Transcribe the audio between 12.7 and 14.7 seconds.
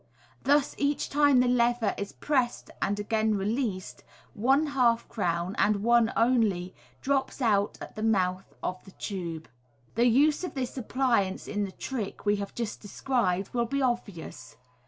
described will be obvious.